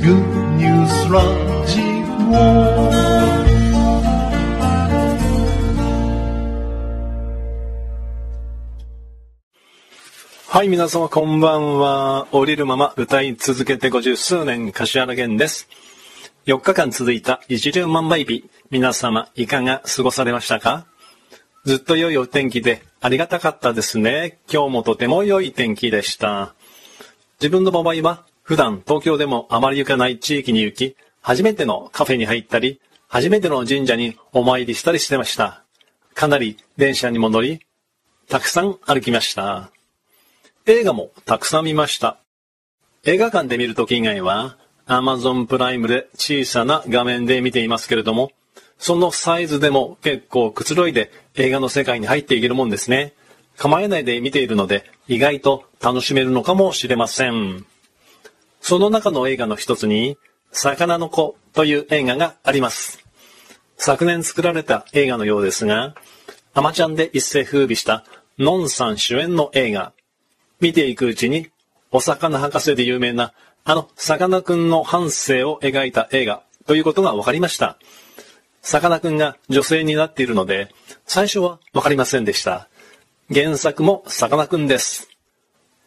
[0.00, 0.14] Good
[0.58, 1.20] News ラ
[1.66, 1.80] ジ
[10.46, 12.28] はい、皆様こんばんは。
[12.30, 15.68] 降りるまま歌い続けて五十数年、柏原源です。
[16.46, 20.86] 4日間続いた一粒万倍日、皆様いかが過ごされましたか？
[21.64, 24.38] ずっと良いお天気でありがたかったですね。
[24.48, 26.54] 今日もとても良い天気でした。
[27.40, 35.64] 自分の場合は普段東京でもあまり行かない地域に行き、初めてのカフェに入ったり、初めての神社にお参りしたりしてました。
[36.14, 37.60] かなり電車にも乗り、
[38.26, 39.70] たくさん歩きました。
[40.64, 42.20] 映画もたくさん見ました。
[43.04, 48.32] 映画館で見るとき以外は、Amazon プライムで小さな画面で見ていますけれども、
[48.78, 53.12] そのサイズでも結構くつろいで映画の世界に入っていけるもんですね。
[53.58, 57.66] 構えないで見ているので意外と楽しめるのかもしれません。
[58.60, 60.16] その中の映画の一つに、
[60.52, 63.04] 魚の子という映画があります。
[63.76, 65.94] 昨年作られた映画のようですが、
[66.54, 68.04] アマちゃんで一世風靡した
[68.38, 69.92] ノンさん主演の映画、
[70.60, 71.50] 見ていくうちに、
[71.90, 73.32] お魚博士で有名な、
[73.64, 77.78] あの、さかなクンの半生を描いた映画ということが分かりました。
[78.60, 80.74] さかなクンが女性になっているので、
[81.06, 82.68] 最初は分かりませんでした。
[83.32, 85.08] 原作もさかなクンです。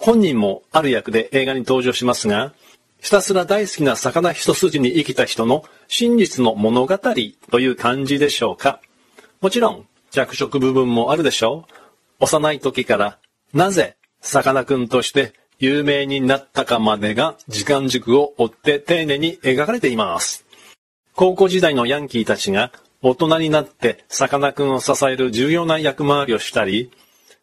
[0.00, 2.54] 本人もある役で映画に登場しますが、
[3.00, 8.80] ひたすら大好きな魚一筋に生きた人の真実の物語という感じでしょうか。
[9.42, 11.66] もちろん、着色部分もあるでしょ
[12.20, 12.24] う。
[12.24, 13.18] 幼い時から、
[13.52, 20.46] なぜさかなクンとして有名になったかまでが時間軸を追って丁寧に描かれています。
[21.14, 26.90] 高校時代のヤンキーたちが大人になってさかなクンを支える重要な役回りをしたり、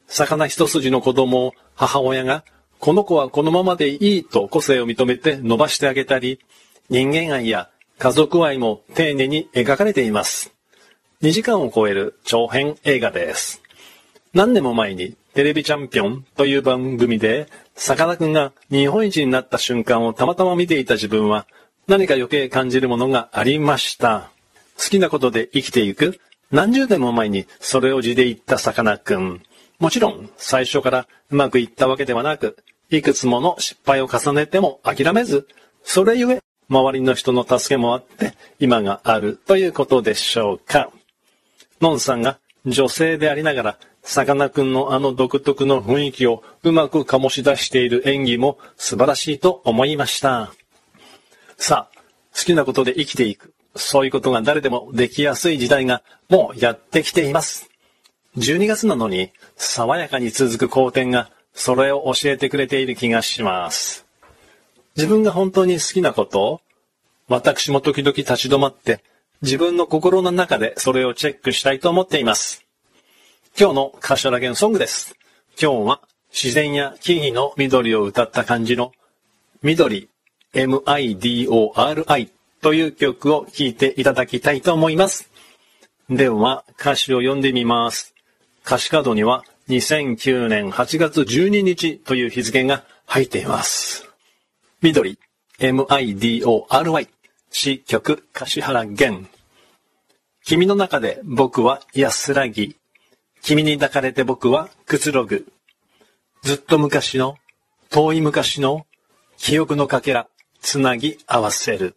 [0.08, 2.44] 魚一筋の子供を母親が
[2.80, 6.40] この子はこのままでいいと個性を認めて伸ばしてあげたり、
[6.90, 10.54] 人間愛や家族愛も丁寧に描かれています。
[11.22, 13.62] 2時間を超える長編映画です。
[14.34, 21.48] 何年も前にテレビチャンピオンという番組で、さかなクンが日本一になった瞬間をたまたま見ていた自分は、
[21.88, 24.30] 何か余計感じるものがありました。
[24.78, 26.20] 好きなことで生きていく。
[26.52, 29.42] 何十年も前にそれを字で言ったさかなクン。
[29.80, 32.58] もちろん、最初からうまくいったわけではなく、
[32.90, 35.48] いくつもの失敗を重ねても諦めず、
[35.84, 40.90] それゆえ、周りの人の助けもあって、今があるということでしょうか。
[41.80, 50.54] ノンさんが女性でありながら、さかなクンのあの独特の雰囲気をうまく醸し出している演技も素晴らしいと思いました。
[51.58, 52.00] さあ、
[52.36, 53.54] 好きなことで生きていく。
[53.76, 57.67] そういうことが誰でもできやすい時代がもうやってきています。
[58.38, 64.06] 12月なのに爽やかに続く好天がそれを教えてくれている気がします。
[64.96, 66.62] 自分が本当に好きなことを
[67.28, 69.04] 私も時々立ち止まって
[69.42, 72.64] 自分の心の中でそれをチェックしたいと思っています。
[73.60, 75.16] 今日の頭弦ソングです。
[75.60, 78.92] 今日は自然や木々の緑を歌った感じの
[79.64, 80.10] 緑
[80.54, 82.30] MIDORI
[82.62, 85.32] という曲を聴いていただきたいと思います。
[86.08, 88.17] では歌詞を読んでみます。
[88.68, 94.10] 歌詞カードには2009年8月12日という日付が入っています。
[94.82, 95.18] 緑
[95.58, 97.08] MIDORI
[97.50, 99.26] 詩曲柏原源
[100.44, 102.76] 君の中で僕は安らぎ
[103.42, 105.48] 君に抱かれて僕はくつろぐ。
[106.44, 107.38] ずっと昔の、
[107.90, 108.86] 遠い昔の、
[109.38, 110.28] 記憶のかけら、
[110.60, 111.96] つなぎ合わせる。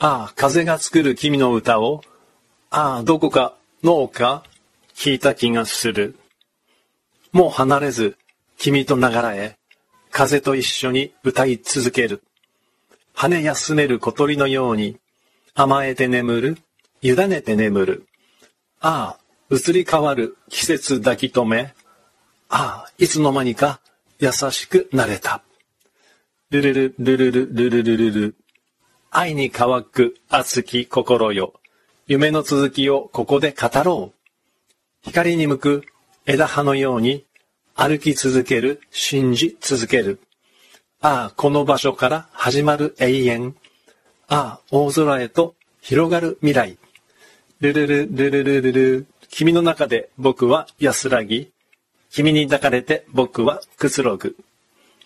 [0.00, 2.02] ああ、風が作る君の歌を、
[2.70, 3.54] ああ、どこか、
[3.84, 4.42] 脳か、
[5.00, 6.14] 聞いた気がする。
[7.32, 8.18] もう離れず、
[8.58, 9.56] 君とながらへ、
[10.10, 12.22] 風と一緒に歌い続ける。
[13.14, 14.98] 羽休める小鳥のように、
[15.54, 16.58] 甘えて眠る、
[17.00, 18.06] 委ねて眠る。
[18.80, 21.72] ああ、移り変わる季節抱き止め。
[22.50, 23.80] ああ、いつの間にか
[24.18, 25.42] 優しくなれた。
[26.50, 28.34] ルルル、ルルル、ルルルルル。
[29.10, 31.54] 愛に乾く熱き心よ。
[32.06, 34.19] 夢の続きをここで語ろう。
[35.02, 35.84] 光に向く
[36.26, 37.24] 枝葉のように
[37.74, 40.20] 歩き続ける、信じ続ける。
[41.00, 43.56] ああ、この場所から始まる永遠。
[44.28, 46.76] ああ、大空へと広がる未来。
[47.60, 49.06] ルルルルルルルル。
[49.30, 51.50] 君の中で僕は安らぎ、
[52.10, 54.36] 君に抱かれて僕はくつろぐ。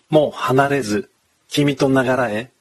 [0.09, 1.09] もう離れず、
[1.47, 2.51] 君とながらへ、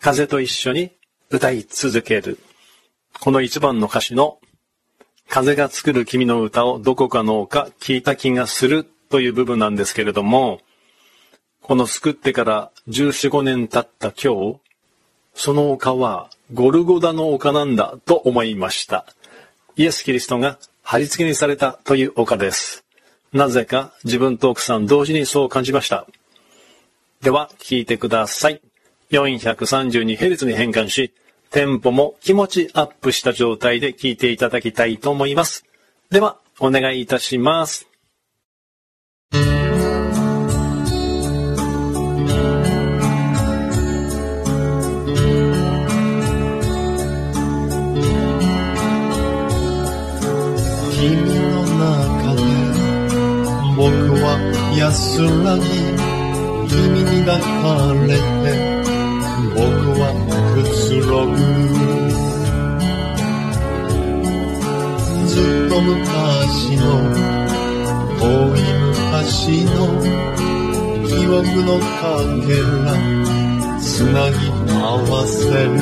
[0.00, 0.90] 風と一緒に
[1.30, 2.38] 歌い続ける。
[3.20, 4.38] この一番の歌詞の、
[5.28, 10.60] 風が作る君の歌をどこかのか聞いた気がするという部分なんですけれども、
[11.62, 14.58] この救ってから14、5年経った今日、
[15.34, 19.06] その丘はゴルゴダの丘なんだと思いました。
[19.76, 22.84] イエス・キリストが貼り付けにされたという丘です。
[23.32, 26.06] なぜか自分と奥さん同時にそう感じました。
[27.22, 28.60] では、聞いてください。
[29.10, 31.12] 432Hz に変換し、
[31.54, 35.64] テンポも気持ちアップした状態で聞いていただきたいと思います。
[36.10, 37.88] では、お願いいたします。
[39.30, 39.40] 君
[51.38, 52.42] の中で
[53.76, 53.86] 僕
[54.24, 54.40] は
[54.76, 55.62] 安らぎ
[56.68, 57.46] 君に抱か
[58.08, 58.18] れ
[58.58, 58.73] て
[65.74, 66.82] と昔の
[68.20, 68.22] 遠
[68.54, 68.58] い
[68.94, 69.72] 昔の
[71.04, 71.92] 記憶のか
[72.46, 72.54] け
[72.84, 72.94] ら
[73.80, 73.82] つ
[74.12, 74.36] なぎ
[74.70, 74.78] 合
[75.10, 75.74] わせる。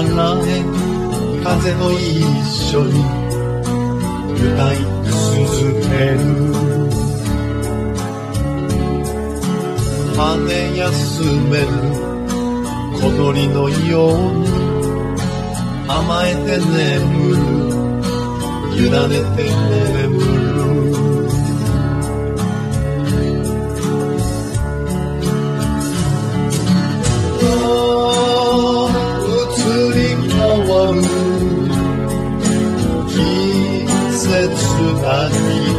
[0.00, 0.64] 流らへ
[1.44, 2.92] 風と一緒に
[4.32, 4.76] 歌い
[5.12, 5.28] 続
[5.82, 6.16] ける。
[10.16, 10.20] 羽
[10.76, 10.88] 休
[11.50, 11.66] める。
[12.94, 13.74] 小鳥のよ
[14.08, 14.48] うに
[15.88, 17.40] 甘えて眠る。
[18.74, 18.90] 委ね
[19.36, 19.44] て
[19.92, 20.71] 眠る。
[35.02, 35.71] 節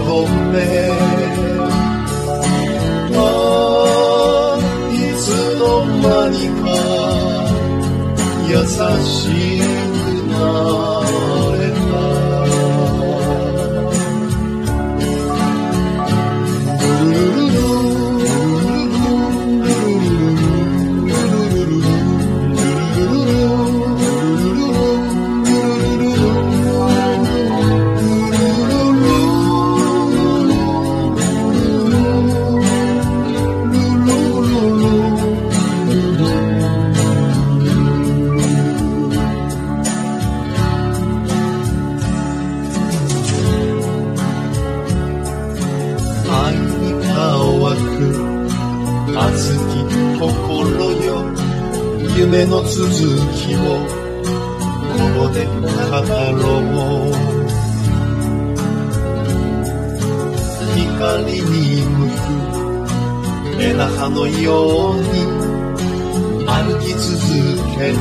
[52.33, 53.59] 夢の続きを
[54.89, 55.53] ここで語
[56.33, 56.41] ろ
[56.71, 57.13] う。
[60.73, 63.61] 光に向く。
[63.61, 65.05] 枝葉のように
[66.47, 67.05] 歩き続
[67.77, 67.93] ける。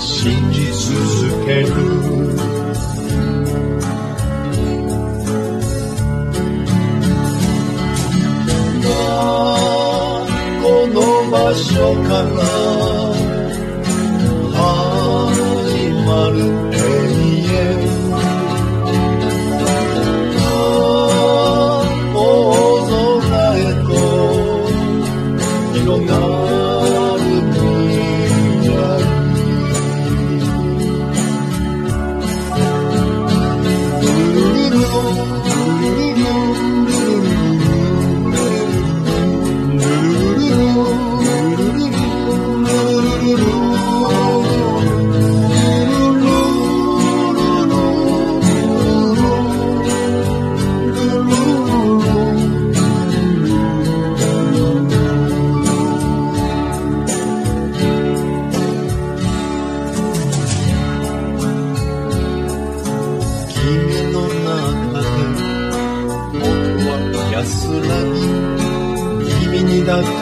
[0.00, 1.66] 信じ続ける。
[10.62, 10.96] この
[11.30, 11.66] 場所
[12.04, 12.47] から
[16.18, 17.77] 始まる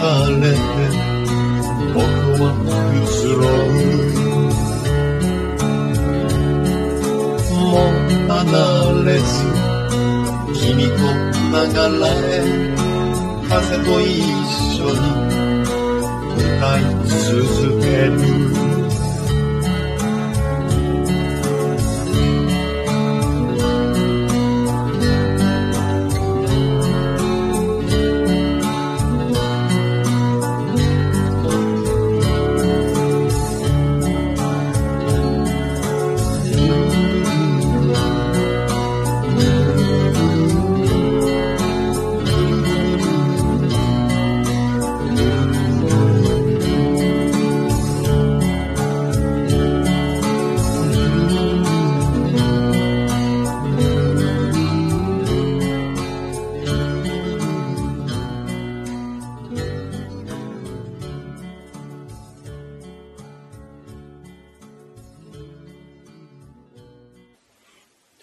[0.06, 0.56] れて
[1.94, 2.00] 僕
[2.42, 2.44] は
[2.92, 3.78] くつろぐ
[7.50, 8.44] もう離
[9.04, 9.28] れず
[10.54, 10.98] 君と
[11.52, 11.62] 流
[12.00, 12.30] らへ
[13.48, 14.04] 風と一
[14.74, 15.04] 緒に
[16.34, 18.65] 歌い続ける。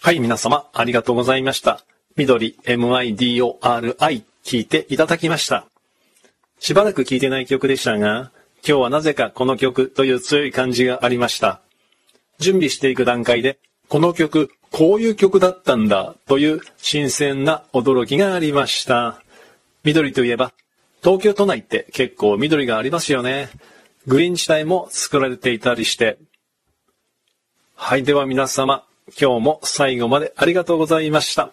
[0.04, 1.80] はい、皆様、ありがとうございました。
[2.14, 5.66] 緑、MIDORI、聞いていただきました。
[6.58, 11.62] しばらく聞いてない曲でしたが、今日はなぜかこの曲という強い感じがありました。
[12.38, 13.58] 準備していく段階で、
[13.88, 19.22] この曲、こういう曲だったんだ、という新鮮な驚きがありました。
[19.84, 20.52] 緑といえば、
[21.02, 23.48] 東京都内って結構緑がありますよね。
[24.06, 26.18] グリーン地帯も作られていたりして。
[27.74, 31.52] はい、では皆様、今日も最後までありがとうございました。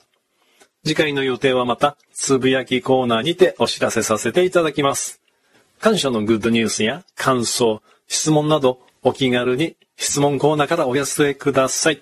[0.84, 5.22] 次回の予定はまた、つぶやきコーナーにてお知らせさせていただきます。
[5.80, 12.02] 感謝のグッドニュースや感想、質問などお気軽に質問コーナーからお寄せください。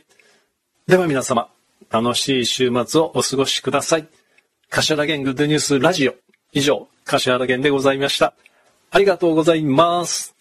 [0.87, 1.49] では皆様、
[1.89, 4.07] 楽しい週末をお過ごしください。
[4.69, 6.15] 柏原源グッドニュースラジオ。
[6.53, 8.33] 以上、柏原源でございました。
[8.91, 10.38] ありがとうございます。